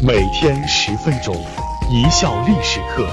[0.00, 1.34] 每天十分钟，
[1.90, 3.04] 一笑历史课。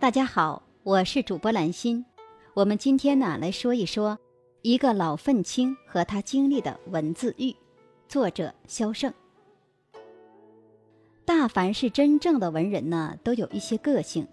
[0.00, 2.02] 大家好，我是主播兰心。
[2.54, 4.18] 我们今天呢来说一说
[4.62, 7.54] 一个老愤青和他经历的文字狱。
[8.08, 9.12] 作者萧胜。
[11.26, 14.26] 大凡是真正的文人呢，都有一些个性，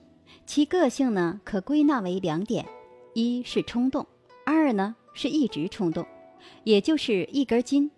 [0.45, 2.65] 其个性呢可归纳为两点：
[3.13, 4.07] 一是冲动，
[4.45, 6.05] 二呢是一直冲动，
[6.63, 7.91] 也就是一根筋。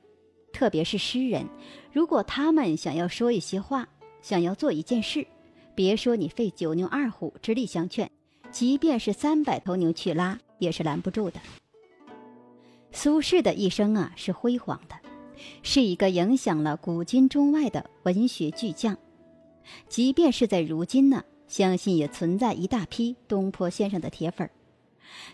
[0.58, 1.48] 特别是诗人，
[1.94, 3.88] 如果他们想要说一些话，
[4.24, 5.28] 想要做一件事，
[5.76, 8.10] 别说你费九牛二虎之力相劝，
[8.50, 11.40] 即便是三百头牛去拉，也是拦不住的。
[12.92, 14.96] 苏轼的一生啊，是辉煌的。
[15.62, 18.98] 是一个影响了古今中外的文学巨匠，
[19.88, 24.50] 即便是在如今呢，相信也存在一大批东坡先生的铁粉儿。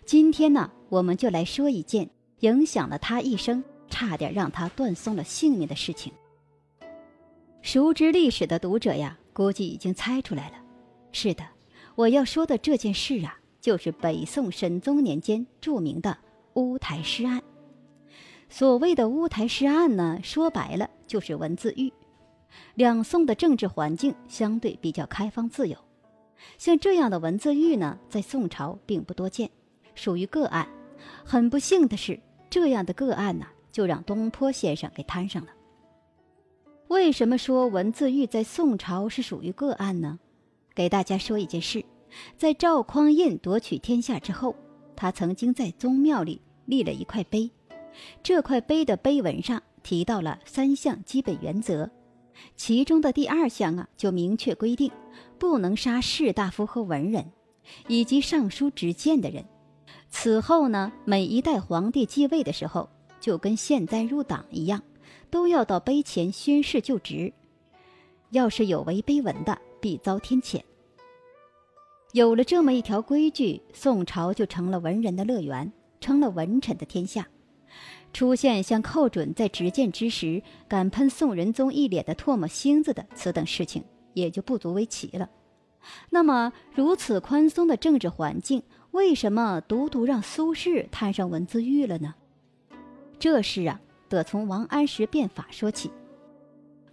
[0.04, 2.10] 今天呢，我们就来说一件
[2.42, 6.12] 影响了他一生、差点让他断送了性命的事情。
[7.62, 10.56] 熟知历史的读者呀，估计已经猜出来了。
[11.12, 11.44] 是的，
[11.96, 16.18] 我要说的这件事啊，就是北宋神宗年间著名的
[16.56, 17.42] 乌台诗案。
[18.50, 21.92] 所谓的乌台诗案呢，说白了就是文字狱。
[22.76, 25.78] 两宋的政治环境相对比较开放自由，
[26.58, 29.50] 像这样的文字狱呢，在宋朝并不多见，
[29.96, 30.68] 属于个案。
[31.26, 35.50] 很不幸的是，这样的个案呢，就让东坡先生给摊上了。
[36.88, 40.20] 为什么说文字狱在宋朝是属于个案呢？
[40.76, 41.84] 给大家说一件事：
[42.38, 44.56] 在赵匡胤夺取天下之后，
[44.96, 47.50] 他曾经在宗庙里立了一块碑。
[48.22, 51.90] 这块碑的碑文上提到了三项基本原则，
[52.56, 54.92] 其中的第二项啊，就明确规定
[55.40, 57.32] 不能杀士大夫和文人，
[57.88, 59.46] 以及上书执剑的人。
[60.10, 62.90] 此后呢，每一代皇帝继位的时候，
[63.24, 64.84] 就跟现在入党一样，
[65.30, 67.32] 都要到碑前宣誓就职。
[68.32, 70.62] 要是有违碑文的，必遭天谴。
[72.12, 75.72] 有了这么一条规矩，宋朝就成了文人的乐园，
[76.02, 77.26] 成了文臣的天下。
[78.12, 85.30] 出现像寇准在执剑之时敢喷宋仁宗一脸的唾沫星子的此等事情，也就不足为奇了。
[86.10, 92.16] 那么，如此宽松的政治环境，为什么独独让苏轼摊上文字狱了呢？
[93.24, 93.80] 这事啊，
[94.10, 95.90] 得从王安石变法说起。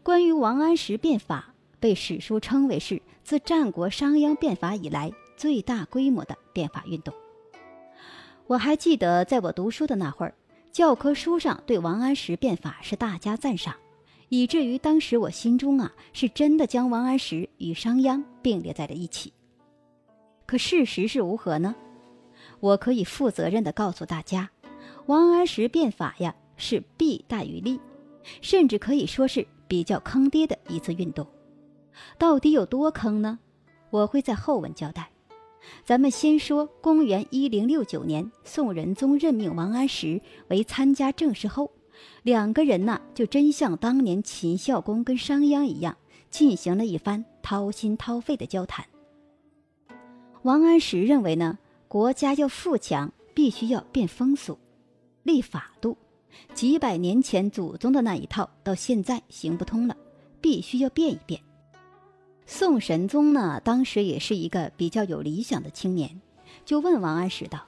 [0.01, 7.13] 关于王安石变法，被史书称为是自战国商鞅变法以来最大规模的变法运动。
[8.47, 10.33] 我还记得，在我读书的那会儿。
[10.71, 13.75] 教科书上对王安石变法是大加赞赏，
[14.29, 19.33] 以至于当时我心中啊是真的将王安石与商鞅并列在了一起。
[20.47, 21.75] 可事实是如何呢？
[22.61, 24.49] 我可以负责任的告诉大家，
[25.11, 27.81] 王安石变法呀是弊大于利，
[28.43, 31.27] 甚至可以说是比较坑爹的一次运动。
[32.17, 33.41] 到底有多坑呢？
[33.91, 35.11] 我会在后文交代。
[35.85, 41.73] 咱们先说，公元一零六九年，宋仁宗任命王安石为参加政事后，
[42.23, 45.97] 两个人呢就真像当年秦孝公跟商鞅一样，
[46.31, 48.87] 进行了一番掏心掏肺的交谈。
[50.43, 54.57] 王安石认为呢，国家要富强，必须要变风俗、
[55.23, 55.97] 立法度，
[56.55, 59.97] 几百年前祖宗的那一套到现在行不通了，
[60.41, 61.41] 必须要变一变。
[62.47, 66.21] 宋神宗呢，当时也是一个比较有理想的青年，
[66.65, 67.65] 就问王安石道：“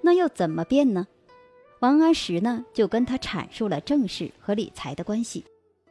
[0.00, 1.06] 那要怎么变呢？”
[1.80, 5.44] 王安石呢，就跟他阐述了政事和理财的关系，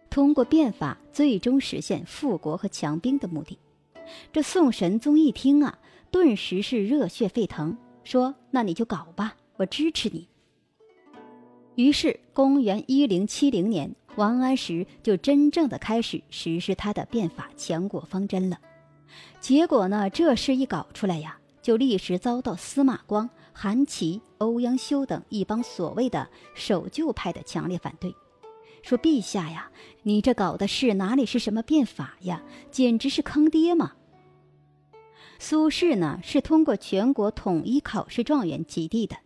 [0.09, 3.59] 通过变法最终实现富国和强兵的目的。
[4.33, 5.77] 这宋神宗一听啊，
[6.09, 10.27] 顿时是热血沸腾，说：“那你就搞吧，我支持你。”
[11.75, 13.93] 于是，公元一零七零年。
[14.17, 18.57] 王安石就真正的开始实施他的变法强国方针了。
[19.41, 28.15] 结果呢，这事一搞出来呀，就立时遭到司马光、韩琦、欧阳修等一帮所谓的守旧派的强烈反对，
[28.83, 29.69] 说：“陛下呀，
[30.03, 32.41] 你这搞的事哪里是什么变法呀，
[32.71, 33.95] 简直是坑爹嘛！”
[35.39, 39.17] 苏轼呢，是通过全国统一考试状元及第的，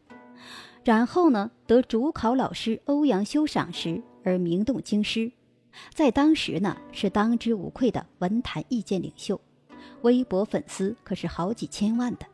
[0.84, 4.02] 然后呢，得主考老师欧阳修赏识。
[4.22, 5.32] 而名动京师，
[5.94, 9.40] 在当时呢是当之无愧的文坛意见领袖，
[10.02, 12.26] 微博粉丝可是好几千万的。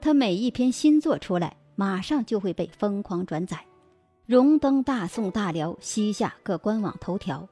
[0.00, 3.64] 他每一篇新作出来，马上就会被疯狂转载，
[4.26, 7.48] 荣登大宋大辽西夏各官网头条。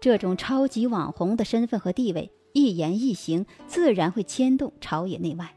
[0.00, 5.54] 这种超级网红的身份和地位，一言一行自然会牵动朝野内外。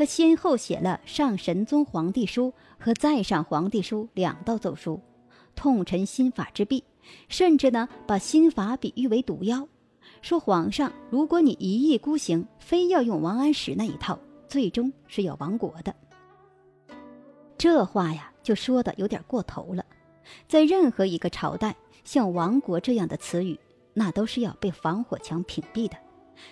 [0.00, 2.46] 他先后写了《上神宗皇帝书》
[2.82, 4.98] 和《再上皇帝书》两道奏书。
[5.54, 6.82] 痛陈新法之弊，
[7.28, 9.68] 甚至呢把新法比喻为毒药，
[10.22, 14.18] 说皇上，如果你一意孤行，非要用王安石那一套，
[14.48, 15.94] 最终是要亡国的。
[17.58, 19.84] 这话呀，就说的有点过头了。
[20.48, 23.60] 在任何一个朝代，像“亡国”这样的词语，
[23.92, 25.96] 那都是要被防火墙屏蔽的，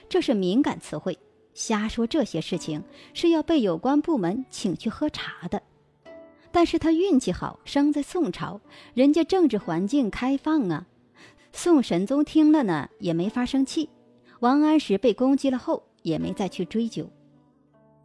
[0.06, 1.18] 这是敏感词汇。
[1.58, 2.84] 瞎说这些事情
[3.14, 5.60] 是要被有关部门请去喝茶的。
[6.52, 8.60] 但是他运气好，生在宋朝，
[8.94, 10.86] 人家政治环境开放啊。
[11.52, 13.90] 宋神宗听了呢，也没法生气。
[14.38, 17.10] 王安石被攻击了后，也没再去追究。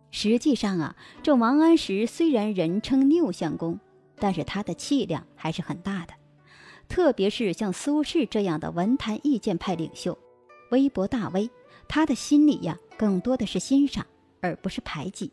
[0.09, 3.79] 实际上啊，这王安石虽然人称拗相公，
[4.15, 6.13] 但是他的气量还是很大的。
[6.89, 10.17] 特别是像苏轼这样的文坛意见派领袖，
[10.71, 11.51] 微博大 V，
[11.93, 12.79] 他的心里呀。
[12.97, 14.03] 更多的是欣赏，
[14.41, 15.31] 而不是排挤。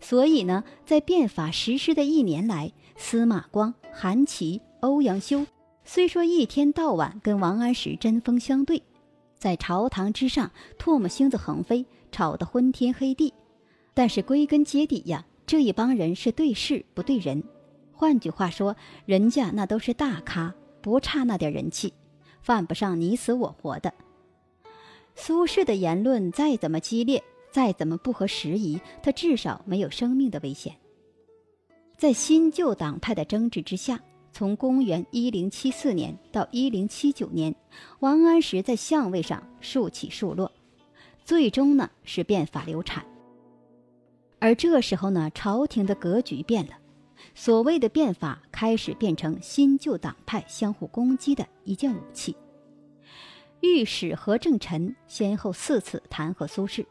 [0.00, 5.44] 所以呢，在变法实施的一年来，司马光、韩琦、欧阳修
[5.84, 8.80] 虽说一天到晚跟王安石针锋相对，
[9.36, 13.34] 在朝堂之上唾沫星子横飞，吵得昏天黑地，
[13.92, 17.42] 但是归根结底呀，这一帮人是对事不对人。
[17.92, 18.76] 换句话说，
[19.06, 21.92] 人家那都是大咖，不差那点人气，
[22.42, 23.92] 犯不上你死我活的。
[25.14, 30.74] 苏轼的言论再怎么激烈，再怎么不合时宜，他至少没有生命的危险。
[31.98, 34.00] 在新旧党派的争执之下，
[34.32, 37.54] 从公元一零七四年到一零七九年，
[37.98, 40.50] 王安石在相位上数起数落，
[41.24, 43.04] 最终呢是变法流产。
[44.38, 46.78] 而这时候呢，朝廷的格局变了，
[47.34, 52.34] 所谓的变法开始变成新旧党派相互攻击的一件武器。
[53.60, 56.86] 御史何正臣先后四次弹劾苏轼，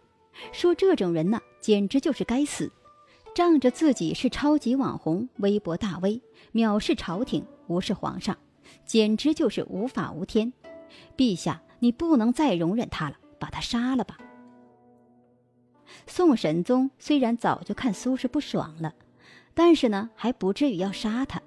[0.52, 2.72] 说这种人呢，简直就是该死，
[3.34, 6.22] 仗着自己是超级网红、微博大 V，
[6.54, 8.38] 藐视朝廷、无视皇上，
[8.86, 10.54] 简直就是无法无天。
[11.18, 14.18] 陛下，你不能再容忍他了，把他杀了吧。
[16.06, 18.94] 宋神宗虽然早就看苏轼不爽了，
[19.56, 21.42] 但是呢，还不至于要杀他，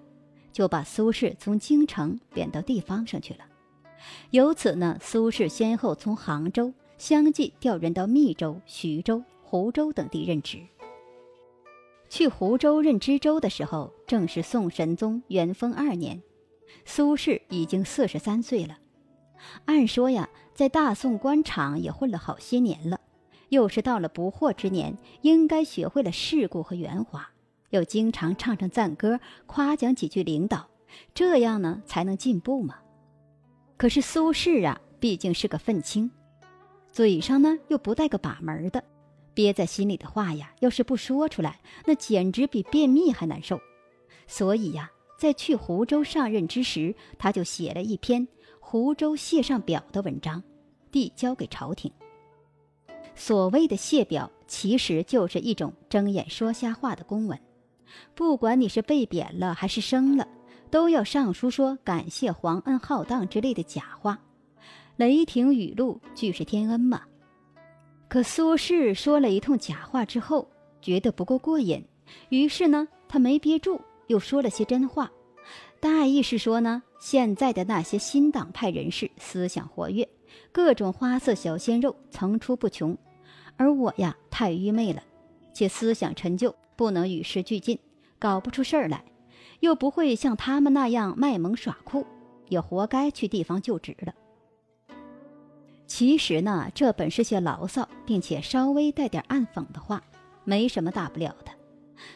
[0.52, 3.44] 就把苏轼从京城贬到地方上去了。
[4.30, 10.58] 由此呢，苏轼先后从杭州相继调任到密州、徐州、湖州等地任职。
[12.08, 16.22] 去湖州任知州的时候，正是宋神宗元丰二年，
[16.84, 18.78] 苏轼已经四十三岁了。
[19.64, 23.00] 按说呀，在大宋官场也混了好些年了，
[23.48, 27.30] 又是到了不惑之年，应该学会了世故和圆滑，
[27.70, 30.68] 又经常唱唱赞歌，夸奖几句领导，
[31.14, 32.76] 这样呢才能进步嘛。
[33.82, 36.08] 可是苏轼啊，毕竟是个愤青，
[36.92, 38.84] 嘴上呢又不带个把门的，
[39.34, 43.60] 憋在心里的话呀，要是不说出来，那简直比便秘还难受。
[44.28, 48.24] 所以呀，在去湖州上任之时，他就写了一篇
[48.60, 50.44] 《湖州谢上表》的文章，
[50.92, 51.90] 递交给朝廷。
[53.16, 57.36] 所谓的谢表，其实就是一种睁眼说瞎话的公文，
[58.14, 60.28] 不管你是被贬了还是升了。
[60.72, 64.18] 都要上书说感谢皇恩浩荡之类的假话，
[64.96, 67.02] 雷霆雨露俱是天恩嘛。
[68.08, 70.48] 可苏轼说了一通假话之后，
[70.80, 71.84] 觉得不够过瘾，
[72.30, 75.12] 于是呢，他没憋住，又说了些真话。
[75.78, 80.08] 大意是说呢，现在的那些新党派人士思想活跃，
[80.52, 82.96] 各种花色小鲜肉层出不穷，
[83.58, 85.02] 而我呀太愚昧了，
[85.52, 87.78] 且思想陈旧，不能与时俱进，
[88.18, 89.04] 搞不出事儿来。
[89.62, 92.04] 又不会像他们那样卖萌耍酷，
[92.48, 94.12] 也活该去地方就职了。
[95.86, 100.02] 其实呢，这本是些牢骚，并且稍微带点暗讽的话，
[100.42, 101.52] 没什么大不了的。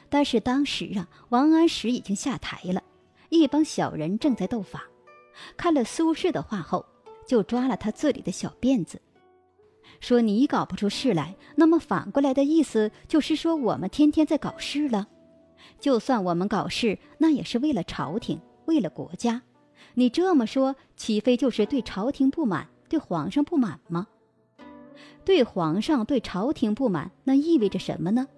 [0.09, 2.83] 但是当时啊，王安石已经下台了，
[3.29, 4.83] 一帮小人正在斗法，
[5.57, 6.85] 看了苏轼的话后，
[7.29, 9.00] 就抓了他这里的小辫子，
[10.00, 15.07] 说：“你搞不出事来，那么反过来的意思就是说我们天天在搞事了。”
[15.78, 19.42] 就算我们搞事，那也是为了朝廷，为了国家。
[19.95, 24.09] 你这么说，岂非就是对朝廷不满，对皇上不满吗？
[25.25, 28.28] 对皇上、对朝廷不满，那意味着什么呢？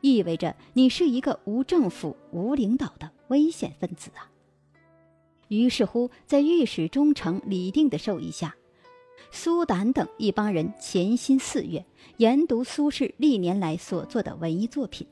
[0.00, 4.30] 意味着你是一个无政府、无领导的危险分子啊！
[5.48, 8.54] 于是乎，在御史中丞李定的授意下，
[9.30, 11.84] 苏胆等一帮人潜心四月，
[12.18, 15.06] 研读苏轼历年来所作的文艺作品。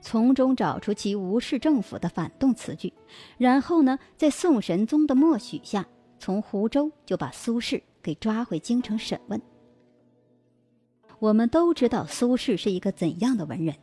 [0.00, 2.92] 从中找出其无视政府的反动词句，
[3.36, 5.86] 然后呢，在宋神宗的默许下，
[6.18, 9.40] 从湖州就把苏轼给抓回京城审问。
[11.18, 13.74] 我们都知道苏轼是一个怎样的文人，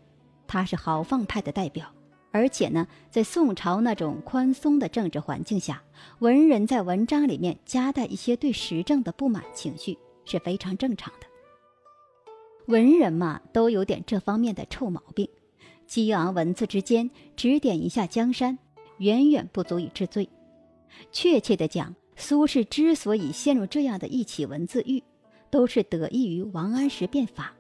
[0.48, 1.86] 他是豪放派的代表，
[2.32, 5.84] 而且呢，在宋朝那种宽松的政治环境下，
[6.20, 11.28] 文人在文章里面夹带一些对时政的不满情绪是非常正常的。
[12.68, 15.30] 文人嘛，都有点这方面的臭毛病，
[15.88, 18.58] 激昂文字之间指点一下江山，
[18.98, 20.28] 远远不足以治罪。
[21.12, 25.04] 确切的讲，苏轼之所以陷入这样的一起文字狱，
[25.50, 27.54] 都是得益于王安石变法。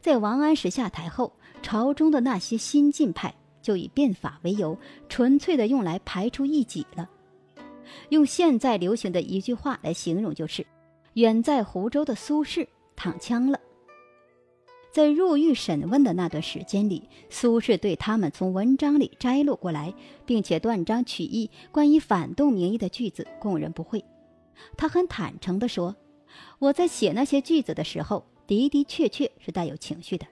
[0.00, 3.34] 在王安石下台后，朝中的那些新进派。
[3.62, 4.74] 就以变法为由，
[5.06, 7.06] 纯粹的用来排除异己了。
[8.08, 10.66] 用现在流行的一句话来形容，就是
[11.12, 13.60] “远在湖州的苏轼躺枪了”。
[14.92, 19.94] 在入狱审问的那段时间里，苏轼对他们从文章里摘录过来，
[20.26, 24.04] 并且断章取义关于反动名义的句子，供认不讳。
[24.76, 25.94] 他很坦诚地说
[26.58, 30.26] ：“我在写那些句子的时候，的的确确是带有情绪的，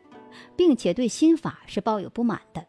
[0.56, 2.66] 并且对新法是抱有不满的。”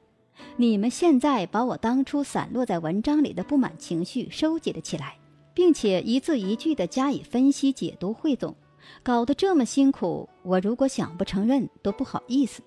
[0.55, 5.17] 你们现在把我当初散落在文章里的不满情绪收集了起来，
[5.53, 8.55] 并且一字一句地加以分析、解读、汇总，
[9.03, 12.61] 搞得这么辛苦，我如果想不承认都不好意思。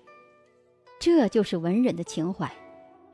[0.99, 2.51] 这就是文人的情怀。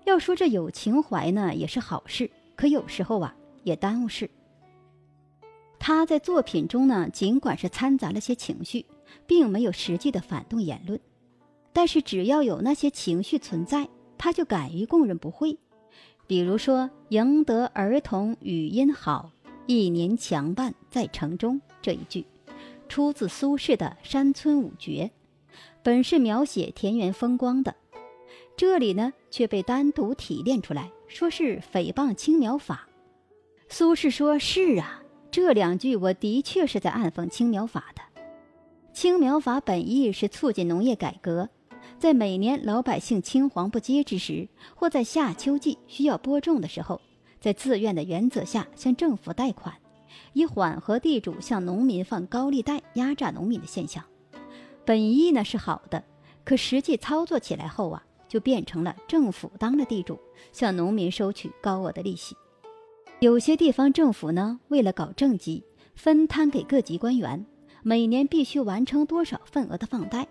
[0.05, 4.29] 要说这有情怀呢，也是好事，可有时候啊，也耽误事。
[5.79, 8.85] 他在作品中呢，尽管是掺杂了些情绪，
[9.25, 10.99] 并没有实际的反动言论，
[11.71, 13.87] 但是只要有那些情绪存在。
[14.21, 15.57] 他就敢于供认不讳，
[16.27, 19.31] 比如说“赢得儿童语音好，
[19.65, 22.25] 一年强半在城中”这一句，
[22.89, 25.11] 出自苏轼的《山村五绝》，
[25.81, 27.75] 本是描写田园风光的，
[28.57, 32.89] 这里呢却被单独提炼出来，说是诽谤青苗法。
[33.69, 38.01] 苏轼说：“是啊，这两句我的确是在暗讽青苗法的。
[38.91, 41.47] 青苗法本意是促进农业改革。”
[41.97, 47.01] 在每年老百姓青黄不接之时，或在夏秋季需要播种的时候，
[47.41, 49.75] 在自愿的原则下向政府贷款，
[50.33, 54.03] 以缓和地主向农民放高利贷压榨农民的现象。
[54.85, 56.03] 本意呢是好的，
[56.43, 60.19] 可实际操作起来后啊，就变成了政府当了地主，
[60.51, 62.35] 向农民收取高额的利息。
[63.19, 65.63] 有些地方政府呢，为了搞政绩，
[65.93, 67.45] 分摊给各级官员，
[67.83, 70.27] 每年必须完成多少份额的放贷。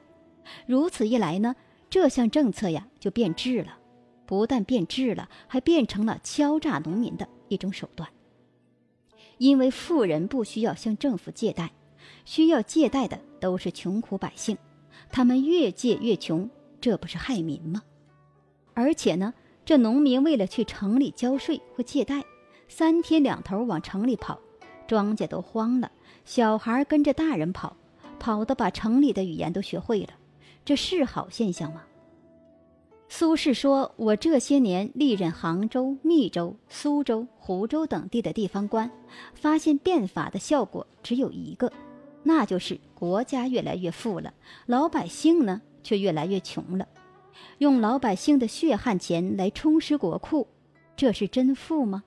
[0.67, 1.55] 如此一来呢，
[1.91, 3.77] 这项政策呀就变质了，
[4.27, 8.09] 不但变质了，还变成了敲诈农民的一种手段。
[9.39, 11.73] 因为富人不需要向政府借贷，
[12.25, 14.59] 需要借贷的都是穷苦百姓，
[15.11, 16.49] 他们越借越穷，
[16.81, 17.83] 这不是害民吗？
[18.75, 19.33] 而且呢，
[19.65, 22.25] 这农民为了去城里交税或借贷，
[22.69, 24.39] 三天两头往城里跑，
[24.87, 25.91] 庄稼都荒了，
[26.25, 27.77] 小孩跟着大人跑，
[28.19, 30.11] 跑的把城里的语言都学会了。
[30.65, 31.83] 这是好现象吗？
[33.11, 38.91] 苏轼说：“我这些年历任杭州、密州、苏州、湖州等地的地方官，
[39.35, 41.73] 发现变法的效果只有一个，
[42.23, 44.35] 那就是国家越来越富了，
[44.67, 46.87] 老百姓呢却越来越穷了。
[47.59, 50.47] 用老百姓的血汗钱来充实国库，
[50.95, 52.05] 这是真富吗？”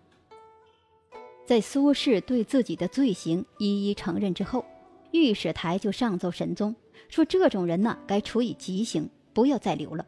[1.47, 4.63] 在苏轼对自己的罪行一一承认之后，
[5.11, 6.75] 御史台就上奏神宗。
[7.09, 10.05] 说这种人呢，该处以极刑，不要再留了。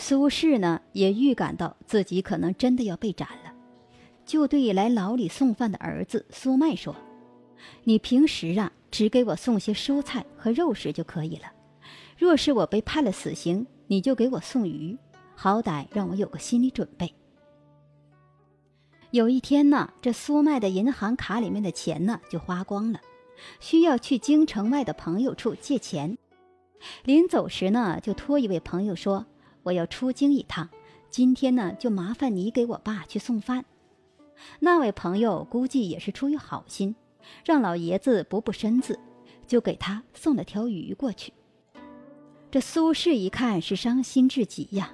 [0.00, 3.52] 苏轼呢，也预感到自己可能真的要被斩了，
[4.24, 6.96] 就对来牢里送饭的儿子苏迈说
[7.84, 11.52] ：“你平时啊，只给我送些蔬菜和肉食就可以了。
[12.16, 14.96] 若是我被判了死刑，你就给我送鱼，
[15.36, 17.14] 好歹让我有个心理准备。”
[19.12, 22.98] 有一天呢，这苏迈的银行卡里面的钱呢，就花光了。
[23.60, 26.16] 需要去京城外的朋友处借钱，
[27.04, 29.26] 临走时呢，就托一位朋友说
[29.62, 30.68] ：“我要出京一趟，
[31.10, 33.64] 今天呢，就麻烦你给我爸去送饭。”
[34.60, 36.94] 那位朋友估计也是出于好心，
[37.44, 38.98] 让老爷子补补身子，
[39.46, 41.32] 就给他送了条鱼过去。
[42.50, 44.92] 这苏轼一看是伤心至极呀，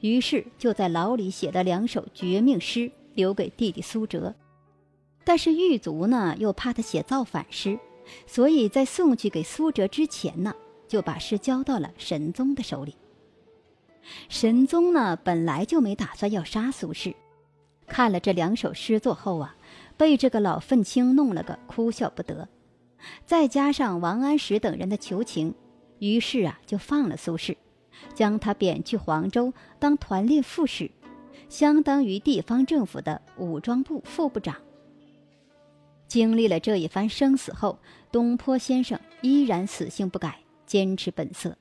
[0.00, 4.34] 于是就在牢里写了两首绝命诗，留给弟弟苏辙。
[5.24, 7.78] 但是狱卒呢，又怕他写造反诗，
[8.26, 10.52] 所以在送去给苏辙之前呢，
[10.88, 12.96] 就把诗交到了神宗的手里。
[14.28, 17.14] 神宗呢，本来就没打算要杀苏轼，
[17.86, 19.56] 看了这两首诗作后啊，
[19.96, 22.48] 被这个老愤青弄了个哭笑不得，
[23.24, 25.54] 再加上王安石等人的求情，
[25.98, 27.56] 于是啊，就放了苏轼，
[28.14, 30.90] 将他贬去黄州当团练副使，
[31.48, 34.56] 相当于地方政府的武装部副部长。
[36.08, 37.78] 经历了这一番生死后，
[38.10, 41.56] 东坡先生依然死性不改，坚持本色，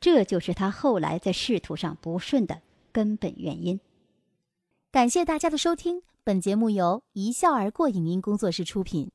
[0.00, 3.80] 这就是他后来在仕途上不顺的根本原因。
[4.92, 9.10] 感谢大家的收听，本节目由一笑而过影音工作室出品。